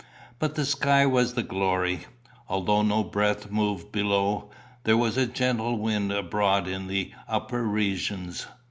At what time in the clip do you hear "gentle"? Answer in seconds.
5.27-5.77